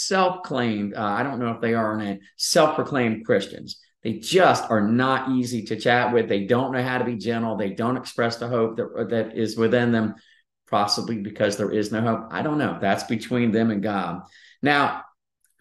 self-claimed. 0.08 0.94
Uh, 0.96 1.04
I 1.04 1.24
don't 1.24 1.40
know 1.40 1.52
if 1.52 1.62
they 1.62 1.74
are 1.74 1.94
or 1.94 1.98
not 1.98 2.18
self-proclaimed 2.38 3.26
Christians. 3.26 3.80
They 4.04 4.20
just 4.20 4.70
are 4.70 4.82
not 4.82 5.32
easy 5.32 5.64
to 5.64 5.78
chat 5.78 6.14
with. 6.14 6.28
They 6.28 6.46
don't 6.46 6.74
know 6.74 6.84
how 6.84 6.98
to 6.98 7.06
be 7.06 7.16
gentle. 7.16 7.56
They 7.56 7.70
don't 7.70 7.98
express 7.98 8.36
the 8.36 8.50
hope 8.50 8.76
that 8.78 9.08
that 9.10 9.38
is 9.38 9.56
within 9.56 9.92
them, 9.94 10.16
possibly 10.70 11.20
because 11.20 11.56
there 11.56 11.72
is 11.72 11.92
no 11.92 12.02
hope. 12.02 12.28
I 12.32 12.42
don't 12.42 12.58
know. 12.58 12.78
That's 12.82 13.06
between 13.06 13.52
them 13.52 13.72
and 13.72 13.82
God. 13.82 14.22
Now, 14.62 15.04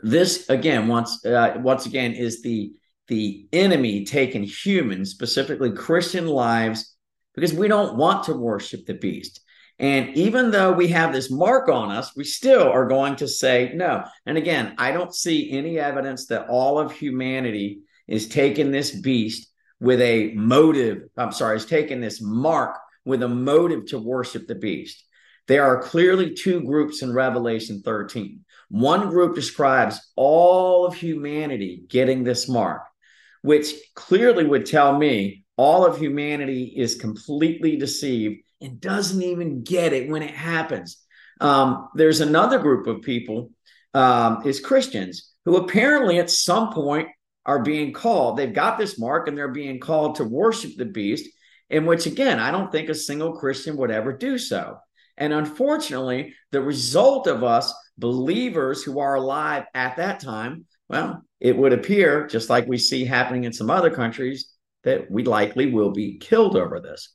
this 0.00 0.48
again, 0.48 0.88
once 0.88 1.24
uh, 1.24 1.54
once 1.58 1.86
again, 1.86 2.14
is 2.14 2.42
the 2.42 2.72
the 3.06 3.46
enemy 3.52 4.04
taking 4.04 4.42
human, 4.42 5.04
specifically 5.04 5.70
Christian 5.70 6.26
lives, 6.26 6.96
because 7.34 7.54
we 7.54 7.68
don't 7.68 7.96
want 7.96 8.24
to 8.24 8.34
worship 8.34 8.86
the 8.86 8.94
beast. 8.94 9.40
And 9.82 10.16
even 10.16 10.52
though 10.52 10.72
we 10.72 10.86
have 10.88 11.12
this 11.12 11.28
mark 11.28 11.68
on 11.68 11.90
us, 11.90 12.14
we 12.14 12.22
still 12.22 12.70
are 12.70 12.86
going 12.86 13.16
to 13.16 13.26
say 13.26 13.72
no. 13.74 14.04
And 14.24 14.38
again, 14.38 14.76
I 14.78 14.92
don't 14.92 15.12
see 15.12 15.50
any 15.50 15.76
evidence 15.80 16.26
that 16.26 16.46
all 16.48 16.78
of 16.78 16.92
humanity 16.92 17.80
is 18.06 18.28
taking 18.28 18.70
this 18.70 18.92
beast 18.92 19.50
with 19.80 20.00
a 20.00 20.34
motive. 20.34 21.08
I'm 21.16 21.32
sorry, 21.32 21.56
is 21.56 21.66
taking 21.66 22.00
this 22.00 22.22
mark 22.22 22.78
with 23.04 23.24
a 23.24 23.28
motive 23.28 23.86
to 23.86 23.98
worship 23.98 24.46
the 24.46 24.54
beast. 24.54 25.04
There 25.48 25.64
are 25.64 25.82
clearly 25.82 26.34
two 26.34 26.62
groups 26.62 27.02
in 27.02 27.12
Revelation 27.12 27.82
13. 27.84 28.44
One 28.70 29.10
group 29.10 29.34
describes 29.34 30.12
all 30.14 30.86
of 30.86 30.94
humanity 30.94 31.82
getting 31.88 32.22
this 32.22 32.48
mark, 32.48 32.82
which 33.42 33.74
clearly 33.96 34.44
would 34.44 34.64
tell 34.64 34.96
me 34.96 35.44
all 35.56 35.84
of 35.84 35.98
humanity 35.98 36.72
is 36.76 36.94
completely 36.94 37.76
deceived 37.76 38.44
and 38.62 38.80
doesn't 38.80 39.22
even 39.22 39.62
get 39.62 39.92
it 39.92 40.08
when 40.08 40.22
it 40.22 40.34
happens. 40.34 40.98
Um, 41.40 41.88
there's 41.94 42.20
another 42.20 42.58
group 42.58 42.86
of 42.86 43.02
people, 43.02 43.50
um, 43.94 44.42
is 44.46 44.60
Christians, 44.60 45.32
who 45.44 45.56
apparently 45.56 46.18
at 46.18 46.30
some 46.30 46.72
point 46.72 47.08
are 47.44 47.62
being 47.62 47.92
called. 47.92 48.36
They've 48.36 48.52
got 48.52 48.78
this 48.78 48.98
mark 48.98 49.28
and 49.28 49.36
they're 49.36 49.48
being 49.48 49.80
called 49.80 50.16
to 50.16 50.24
worship 50.24 50.72
the 50.76 50.84
beast, 50.84 51.28
in 51.68 51.86
which, 51.86 52.06
again, 52.06 52.38
I 52.38 52.50
don't 52.50 52.70
think 52.70 52.88
a 52.88 52.94
single 52.94 53.32
Christian 53.32 53.76
would 53.78 53.90
ever 53.90 54.12
do 54.12 54.38
so. 54.38 54.78
And 55.16 55.32
unfortunately, 55.32 56.34
the 56.52 56.62
result 56.62 57.26
of 57.26 57.42
us 57.42 57.74
believers 57.98 58.82
who 58.82 59.00
are 59.00 59.14
alive 59.14 59.64
at 59.74 59.96
that 59.96 60.20
time, 60.20 60.66
well, 60.88 61.22
it 61.40 61.56
would 61.56 61.72
appear, 61.72 62.26
just 62.26 62.48
like 62.50 62.66
we 62.66 62.78
see 62.78 63.04
happening 63.04 63.44
in 63.44 63.52
some 63.52 63.70
other 63.70 63.90
countries, 63.90 64.52
that 64.84 65.10
we 65.10 65.24
likely 65.24 65.66
will 65.66 65.90
be 65.90 66.18
killed 66.18 66.56
over 66.56 66.80
this. 66.80 67.14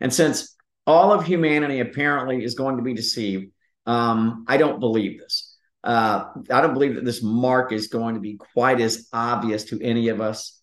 And 0.00 0.12
since 0.12 0.56
all 0.88 1.12
of 1.12 1.24
humanity 1.24 1.80
apparently 1.80 2.42
is 2.42 2.54
going 2.54 2.78
to 2.78 2.82
be 2.82 2.94
deceived. 2.94 3.52
Um, 3.84 4.46
I 4.48 4.56
don't 4.56 4.80
believe 4.80 5.20
this. 5.20 5.56
Uh, 5.84 6.24
I 6.50 6.62
don't 6.62 6.72
believe 6.72 6.94
that 6.94 7.04
this 7.04 7.22
mark 7.22 7.72
is 7.72 7.88
going 7.88 8.14
to 8.14 8.20
be 8.20 8.38
quite 8.54 8.80
as 8.80 9.06
obvious 9.12 9.64
to 9.64 9.80
any 9.82 10.08
of 10.08 10.22
us 10.22 10.58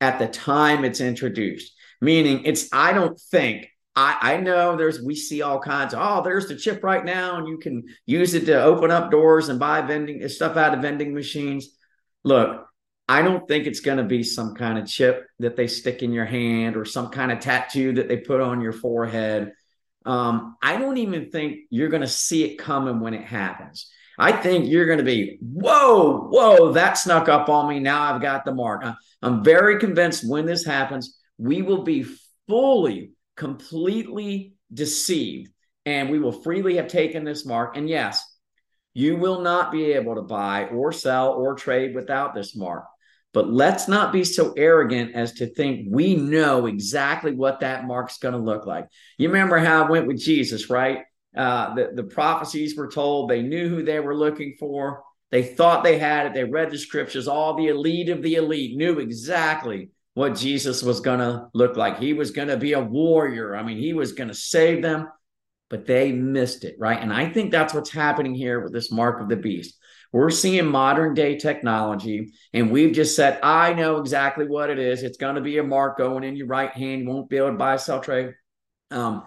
at 0.00 0.18
the 0.18 0.28
time 0.28 0.84
it's 0.84 1.00
introduced. 1.00 1.72
Meaning, 2.00 2.44
it's 2.44 2.68
I 2.72 2.92
don't 2.92 3.18
think 3.18 3.68
I, 3.96 4.34
I 4.34 4.36
know 4.36 4.76
there's 4.76 5.02
we 5.02 5.14
see 5.14 5.42
all 5.42 5.60
kinds 5.60 5.94
of 5.94 6.00
oh 6.02 6.22
there's 6.22 6.48
the 6.48 6.56
chip 6.56 6.84
right 6.84 7.04
now 7.04 7.38
and 7.38 7.48
you 7.48 7.58
can 7.58 7.84
use 8.06 8.34
it 8.34 8.46
to 8.46 8.62
open 8.62 8.90
up 8.90 9.10
doors 9.10 9.48
and 9.48 9.58
buy 9.58 9.80
vending 9.80 10.26
stuff 10.28 10.56
out 10.56 10.74
of 10.74 10.82
vending 10.82 11.14
machines. 11.14 11.68
Look, 12.22 12.66
I 13.08 13.22
don't 13.22 13.48
think 13.48 13.66
it's 13.66 13.80
going 13.80 13.98
to 13.98 14.04
be 14.04 14.22
some 14.22 14.54
kind 14.54 14.78
of 14.78 14.86
chip 14.86 15.26
that 15.38 15.56
they 15.56 15.66
stick 15.66 16.02
in 16.02 16.12
your 16.12 16.26
hand 16.26 16.76
or 16.76 16.84
some 16.84 17.08
kind 17.08 17.32
of 17.32 17.40
tattoo 17.40 17.94
that 17.94 18.08
they 18.08 18.18
put 18.18 18.40
on 18.40 18.60
your 18.60 18.72
forehead 18.72 19.52
um, 20.06 20.56
I 20.62 20.76
don't 20.76 20.96
even 20.98 21.30
think 21.30 21.60
you're 21.70 21.88
going 21.88 22.00
to 22.02 22.08
see 22.08 22.44
it 22.44 22.56
coming 22.56 23.00
when 23.00 23.14
it 23.14 23.24
happens. 23.24 23.90
I 24.18 24.32
think 24.32 24.68
you're 24.68 24.86
going 24.86 24.98
to 24.98 25.04
be, 25.04 25.38
whoa, 25.40 26.28
whoa, 26.28 26.72
that 26.72 26.98
snuck 26.98 27.28
up 27.28 27.48
on 27.48 27.68
me. 27.68 27.80
Now 27.80 28.02
I've 28.02 28.20
got 28.20 28.44
the 28.44 28.54
mark. 28.54 28.84
I'm 29.22 29.42
very 29.42 29.78
convinced 29.78 30.28
when 30.28 30.44
this 30.44 30.64
happens, 30.64 31.18
we 31.38 31.62
will 31.62 31.82
be 31.82 32.04
fully, 32.46 33.12
completely 33.36 34.54
deceived 34.72 35.50
and 35.86 36.10
we 36.10 36.18
will 36.18 36.32
freely 36.32 36.76
have 36.76 36.88
taken 36.88 37.24
this 37.24 37.46
mark. 37.46 37.76
And 37.76 37.88
yes, 37.88 38.22
you 38.92 39.16
will 39.16 39.40
not 39.40 39.72
be 39.72 39.92
able 39.92 40.16
to 40.16 40.22
buy 40.22 40.66
or 40.66 40.92
sell 40.92 41.32
or 41.32 41.54
trade 41.54 41.94
without 41.94 42.34
this 42.34 42.54
mark. 42.54 42.84
But 43.32 43.52
let's 43.52 43.86
not 43.86 44.12
be 44.12 44.24
so 44.24 44.52
arrogant 44.56 45.14
as 45.14 45.34
to 45.34 45.46
think 45.46 45.86
we 45.88 46.16
know 46.16 46.66
exactly 46.66 47.32
what 47.32 47.60
that 47.60 47.86
mark's 47.86 48.18
going 48.18 48.34
to 48.34 48.40
look 48.40 48.66
like. 48.66 48.88
You 49.18 49.28
remember 49.28 49.58
how 49.58 49.84
it 49.84 49.90
went 49.90 50.08
with 50.08 50.18
Jesus, 50.18 50.68
right? 50.68 51.00
Uh, 51.36 51.74
the, 51.74 51.90
the 51.94 52.02
prophecies 52.02 52.76
were 52.76 52.90
told, 52.90 53.30
they 53.30 53.42
knew 53.42 53.68
who 53.68 53.84
they 53.84 54.00
were 54.00 54.16
looking 54.16 54.56
for. 54.58 55.04
They 55.30 55.44
thought 55.44 55.84
they 55.84 55.96
had 55.98 56.26
it. 56.26 56.34
They 56.34 56.42
read 56.42 56.72
the 56.72 56.78
scriptures. 56.78 57.28
All 57.28 57.54
the 57.54 57.68
elite 57.68 58.08
of 58.08 58.20
the 58.20 58.34
elite 58.34 58.76
knew 58.76 58.98
exactly 58.98 59.90
what 60.14 60.34
Jesus 60.34 60.82
was 60.82 60.98
going 60.98 61.20
to 61.20 61.46
look 61.54 61.76
like. 61.76 62.00
He 62.00 62.14
was 62.14 62.32
going 62.32 62.48
to 62.48 62.56
be 62.56 62.72
a 62.72 62.80
warrior. 62.80 63.54
I 63.54 63.62
mean, 63.62 63.78
he 63.78 63.92
was 63.92 64.12
going 64.12 64.26
to 64.28 64.34
save 64.34 64.82
them, 64.82 65.08
but 65.68 65.86
they 65.86 66.10
missed 66.10 66.64
it, 66.64 66.74
right? 66.80 67.00
And 67.00 67.12
I 67.12 67.28
think 67.28 67.52
that's 67.52 67.72
what's 67.72 67.90
happening 67.90 68.34
here 68.34 68.58
with 68.58 68.72
this 68.72 68.90
mark 68.90 69.20
of 69.20 69.28
the 69.28 69.36
beast. 69.36 69.78
We're 70.12 70.30
seeing 70.30 70.66
modern 70.66 71.14
day 71.14 71.38
technology, 71.38 72.32
and 72.52 72.70
we've 72.70 72.92
just 72.94 73.14
said, 73.14 73.38
I 73.42 73.74
know 73.74 73.98
exactly 73.98 74.46
what 74.46 74.70
it 74.70 74.78
is. 74.78 75.02
It's 75.02 75.18
going 75.18 75.36
to 75.36 75.40
be 75.40 75.58
a 75.58 75.62
mark 75.62 75.98
going 75.98 76.24
in 76.24 76.36
your 76.36 76.48
right 76.48 76.72
hand. 76.72 77.02
You 77.02 77.08
won't 77.08 77.28
be 77.28 77.36
able 77.36 77.50
to 77.50 77.54
buy, 77.54 77.74
a 77.74 77.78
sell, 77.78 78.00
trade. 78.00 78.34
Um, 78.90 79.22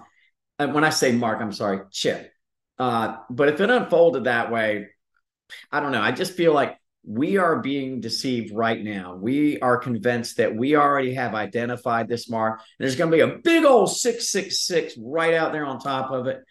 and 0.60 0.74
when 0.74 0.84
I 0.84 0.90
say 0.90 1.14
mark, 1.14 1.42
I'm 1.42 1.54
sorry, 1.54 1.80
chip. 1.92 2.32
Uh, 2.78 3.18
but 3.30 3.50
if 3.50 3.62
it 3.62 3.70
unfolded 3.70 4.26
that 4.26 4.52
way, 4.52 4.88
I 5.72 5.80
don't 5.80 5.92
know. 5.92 6.02
I 6.02 6.12
just 6.12 6.34
feel 6.34 6.54
like 6.54 6.78
we 7.06 7.38
are 7.38 7.60
being 7.60 8.00
deceived 8.00 8.54
right 8.54 8.82
now. 8.82 9.16
We 9.16 9.60
are 9.60 9.78
convinced 9.78 10.38
that 10.38 10.56
we 10.56 10.76
already 10.76 11.14
have 11.16 11.36
identified 11.36 12.08
this 12.08 12.30
mark. 12.30 12.60
And 12.60 12.86
there's 12.86 12.96
going 12.96 13.12
to 13.12 13.18
be 13.18 13.22
a 13.22 13.38
big 13.38 13.66
old 13.66 13.92
666 13.92 14.96
right 14.98 15.34
out 15.34 15.52
there 15.52 15.66
on 15.66 15.80
top 15.80 16.12
of 16.12 16.28
it. 16.28 16.42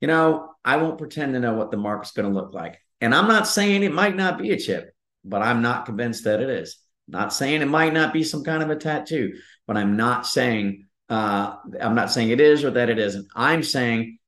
You 0.00 0.08
know, 0.08 0.50
I 0.64 0.76
won't 0.78 0.98
pretend 0.98 1.34
to 1.34 1.40
know 1.40 1.54
what 1.54 1.70
the 1.70 1.76
mark's 1.76 2.12
going 2.12 2.28
to 2.28 2.34
look 2.34 2.52
like. 2.52 2.78
And 3.00 3.14
I'm 3.14 3.28
not 3.28 3.46
saying 3.46 3.82
it 3.82 3.92
might 3.92 4.16
not 4.16 4.38
be 4.38 4.50
a 4.50 4.58
chip, 4.58 4.92
but 5.24 5.42
I'm 5.42 5.62
not 5.62 5.86
convinced 5.86 6.24
that 6.24 6.40
it 6.40 6.50
is. 6.50 6.78
Not 7.08 7.32
saying 7.32 7.62
it 7.62 7.66
might 7.66 7.92
not 7.92 8.12
be 8.12 8.22
some 8.22 8.44
kind 8.44 8.62
of 8.62 8.70
a 8.70 8.76
tattoo, 8.76 9.34
but 9.66 9.76
I'm 9.76 9.96
not 9.96 10.26
saying 10.26 10.86
uh, 11.08 11.56
I'm 11.80 11.96
not 11.96 12.12
saying 12.12 12.30
it 12.30 12.40
is 12.40 12.64
or 12.64 12.70
that 12.70 12.88
it 12.88 12.98
isn't. 12.98 13.26
I'm 13.34 13.64
saying 13.64 14.18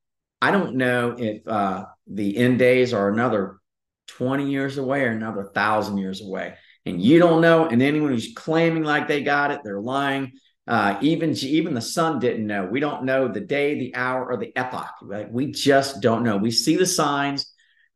I 0.40 0.50
don't 0.50 0.74
know 0.74 1.14
if 1.16 1.46
uh, 1.46 1.84
the 2.08 2.36
end 2.36 2.58
days 2.58 2.92
are 2.92 3.08
another 3.08 3.58
20 4.08 4.50
years 4.50 4.78
away 4.78 5.02
or 5.02 5.10
another 5.10 5.44
thousand 5.54 5.98
years 5.98 6.20
away. 6.20 6.54
And 6.84 7.00
you 7.00 7.20
don't 7.20 7.40
know. 7.40 7.66
And 7.68 7.80
anyone 7.80 8.10
who's 8.10 8.32
claiming 8.34 8.82
like 8.82 9.06
they 9.06 9.22
got 9.22 9.52
it, 9.52 9.60
they're 9.62 9.80
lying. 9.80 10.32
Uh, 10.66 10.96
even 11.00 11.36
even 11.38 11.74
the 11.74 11.80
son 11.80 12.18
didn't 12.18 12.46
know. 12.46 12.66
We 12.66 12.80
don't 12.80 13.04
know 13.04 13.28
the 13.28 13.40
day, 13.40 13.78
the 13.78 13.94
hour, 13.94 14.26
or 14.26 14.36
the 14.36 14.56
epoch. 14.56 14.92
Right? 15.02 15.30
We 15.30 15.52
just 15.52 16.00
don't 16.00 16.24
know. 16.24 16.36
We 16.36 16.50
see 16.50 16.76
the 16.76 16.86
signs. 16.86 17.51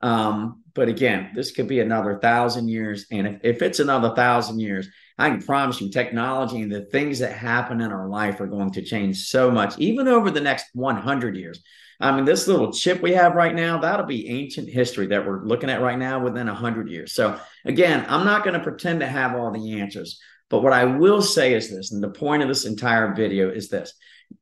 Um, 0.07 0.63
but 0.73 0.89
again, 0.89 1.33
this 1.35 1.51
could 1.51 1.67
be 1.67 1.81
another 1.81 2.21
thousand 2.23 2.69
years. 2.69 3.07
And 3.11 3.27
if, 3.27 3.41
if 3.43 3.63
it's 3.63 3.81
another 3.81 4.15
thousand 4.15 4.61
years, 4.61 4.89
I 5.19 5.31
can 5.31 5.43
promise 5.43 5.81
you 5.81 5.91
technology 5.91 6.63
and 6.63 6.71
the 6.71 6.85
things 6.85 7.19
that 7.19 7.33
happen 7.33 7.81
in 7.81 7.91
our 7.91 8.09
life 8.09 8.41
are 8.41 8.47
going 8.47 8.71
to 8.73 8.83
change 8.83 9.27
so 9.27 9.51
much, 9.51 9.77
even 9.79 10.07
over 10.07 10.31
the 10.31 10.41
next 10.41 10.67
100 10.75 11.37
years. 11.37 11.61
I 11.99 12.15
mean, 12.15 12.25
this 12.25 12.47
little 12.47 12.73
chip 12.73 13.03
we 13.03 13.15
have 13.15 13.35
right 13.35 13.55
now, 13.55 13.81
that'll 13.81 14.07
be 14.07 14.29
ancient 14.29 14.69
history 14.69 15.09
that 15.09 15.27
we're 15.27 15.45
looking 15.45 15.71
at 15.71 15.81
right 15.81 15.99
now 15.99 16.23
within 16.23 16.47
100 16.47 16.89
years. 16.89 17.13
So, 17.13 17.41
again, 17.65 18.07
I'm 18.09 18.25
not 18.25 18.45
going 18.45 18.55
to 18.55 18.63
pretend 18.63 19.01
to 19.01 19.09
have 19.09 19.35
all 19.35 19.51
the 19.51 19.81
answers. 19.81 20.21
But 20.51 20.63
what 20.63 20.73
I 20.73 20.85
will 20.85 21.23
say 21.23 21.55
is 21.55 21.69
this, 21.69 21.91
and 21.91 22.01
the 22.01 22.11
point 22.11 22.43
of 22.43 22.49
this 22.49 22.65
entire 22.65 23.13
video 23.13 23.51
is 23.51 23.71
this 23.71 23.93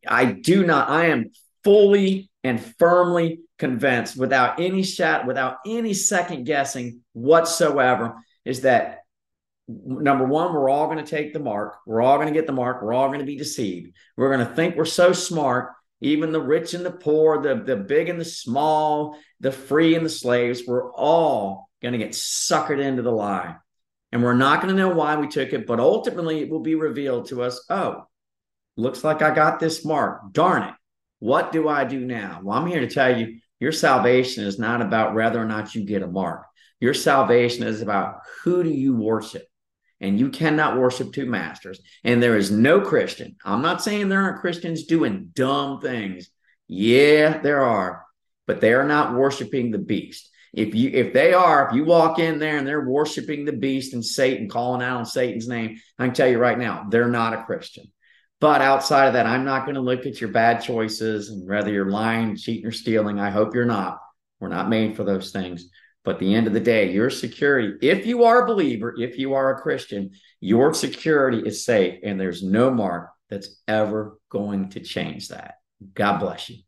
I 0.06 0.26
do 0.26 0.66
not, 0.66 0.90
I 0.90 1.06
am 1.06 1.30
fully 1.64 2.30
and 2.42 2.62
firmly 2.78 3.40
convinced 3.58 4.16
without 4.16 4.60
any 4.60 4.82
shot, 4.82 5.26
without 5.26 5.56
any 5.66 5.94
second 5.94 6.44
guessing 6.44 7.00
whatsoever, 7.12 8.14
is 8.44 8.60
that 8.62 9.00
number 9.66 10.24
one, 10.26 10.52
we're 10.52 10.68
all 10.68 10.86
going 10.86 11.02
to 11.02 11.10
take 11.10 11.32
the 11.32 11.40
mark. 11.40 11.78
We're 11.86 12.02
all 12.02 12.16
going 12.16 12.28
to 12.28 12.34
get 12.34 12.46
the 12.46 12.52
mark. 12.52 12.82
We're 12.82 12.92
all 12.92 13.08
going 13.08 13.20
to 13.20 13.24
be 13.24 13.36
deceived. 13.36 13.94
We're 14.16 14.34
going 14.34 14.46
to 14.46 14.54
think 14.54 14.76
we're 14.76 14.84
so 14.84 15.12
smart 15.12 15.72
even 16.04 16.32
the 16.32 16.40
rich 16.40 16.74
and 16.74 16.84
the 16.84 16.90
poor, 16.90 17.40
the, 17.40 17.54
the 17.54 17.76
big 17.76 18.10
and 18.10 18.20
the 18.20 18.24
small, 18.24 19.18
the 19.40 19.50
free 19.50 19.94
and 19.94 20.04
the 20.04 20.10
slaves, 20.10 20.62
we're 20.66 20.92
all 20.92 21.70
going 21.80 21.92
to 21.92 21.98
get 21.98 22.10
suckered 22.10 22.80
into 22.80 23.02
the 23.02 23.10
lie. 23.10 23.56
And 24.12 24.22
we're 24.22 24.34
not 24.34 24.60
going 24.60 24.74
to 24.74 24.80
know 24.80 24.94
why 24.94 25.16
we 25.16 25.28
took 25.28 25.52
it, 25.52 25.66
but 25.66 25.80
ultimately 25.80 26.40
it 26.40 26.50
will 26.50 26.60
be 26.60 26.74
revealed 26.74 27.28
to 27.28 27.42
us 27.42 27.64
oh, 27.68 28.04
looks 28.76 29.02
like 29.02 29.22
I 29.22 29.34
got 29.34 29.58
this 29.58 29.84
mark. 29.84 30.32
Darn 30.32 30.64
it. 30.64 30.74
What 31.18 31.52
do 31.52 31.68
I 31.68 31.84
do 31.84 32.00
now? 32.00 32.40
Well, 32.42 32.58
I'm 32.58 32.66
here 32.66 32.80
to 32.80 32.88
tell 32.88 33.18
you 33.18 33.40
your 33.60 33.72
salvation 33.72 34.44
is 34.44 34.58
not 34.58 34.82
about 34.82 35.14
whether 35.14 35.40
or 35.40 35.46
not 35.46 35.74
you 35.74 35.84
get 35.84 36.02
a 36.02 36.06
mark. 36.06 36.44
Your 36.80 36.94
salvation 36.94 37.66
is 37.66 37.80
about 37.80 38.16
who 38.42 38.62
do 38.62 38.70
you 38.70 38.96
worship? 38.96 39.46
And 40.00 40.18
you 40.18 40.28
cannot 40.28 40.76
worship 40.76 41.12
two 41.12 41.24
masters. 41.24 41.80
And 42.02 42.22
there 42.22 42.36
is 42.36 42.50
no 42.50 42.80
Christian. 42.80 43.36
I'm 43.44 43.62
not 43.62 43.82
saying 43.82 44.08
there 44.08 44.20
aren't 44.20 44.40
Christians 44.40 44.84
doing 44.84 45.30
dumb 45.32 45.80
things. 45.80 46.28
Yeah, 46.68 47.38
there 47.38 47.62
are, 47.62 48.04
but 48.46 48.60
they 48.60 48.74
are 48.74 48.86
not 48.86 49.14
worshiping 49.14 49.70
the 49.70 49.78
beast. 49.78 50.30
If 50.52 50.74
you 50.74 50.90
if 50.90 51.12
they 51.12 51.32
are, 51.32 51.68
if 51.68 51.74
you 51.74 51.84
walk 51.84 52.18
in 52.18 52.38
there 52.38 52.58
and 52.58 52.66
they're 52.66 52.88
worshiping 52.88 53.44
the 53.44 53.52
beast 53.52 53.92
and 53.92 54.04
Satan, 54.04 54.48
calling 54.48 54.82
out 54.82 54.98
on 54.98 55.06
Satan's 55.06 55.48
name, 55.48 55.78
I 55.98 56.06
can 56.06 56.14
tell 56.14 56.28
you 56.28 56.38
right 56.38 56.58
now, 56.58 56.86
they're 56.90 57.08
not 57.08 57.34
a 57.34 57.44
Christian. 57.44 57.90
But 58.40 58.60
outside 58.60 59.06
of 59.06 59.12
that, 59.14 59.26
I'm 59.26 59.44
not 59.44 59.64
going 59.64 59.76
to 59.76 59.80
look 59.80 60.06
at 60.06 60.20
your 60.20 60.30
bad 60.30 60.62
choices 60.62 61.30
and 61.30 61.48
whether 61.48 61.72
you're 61.72 61.90
lying, 61.90 62.36
cheating, 62.36 62.66
or 62.66 62.72
stealing. 62.72 63.18
I 63.18 63.30
hope 63.30 63.54
you're 63.54 63.64
not. 63.64 64.00
We're 64.40 64.48
not 64.48 64.68
made 64.68 64.96
for 64.96 65.04
those 65.04 65.30
things. 65.30 65.68
But 66.04 66.18
the 66.18 66.34
end 66.34 66.46
of 66.46 66.52
the 66.52 66.60
day, 66.60 66.92
your 66.92 67.08
security, 67.08 67.78
if 67.80 68.04
you 68.04 68.24
are 68.24 68.42
a 68.42 68.46
believer, 68.46 68.94
if 68.98 69.18
you 69.18 69.32
are 69.34 69.54
a 69.54 69.60
Christian, 69.60 70.10
your 70.40 70.74
security 70.74 71.38
is 71.38 71.64
safe 71.64 72.00
and 72.04 72.20
there's 72.20 72.42
no 72.42 72.70
mark 72.70 73.10
that's 73.30 73.62
ever 73.66 74.18
going 74.28 74.68
to 74.70 74.80
change 74.80 75.28
that. 75.28 75.54
God 75.94 76.18
bless 76.18 76.50
you. 76.50 76.58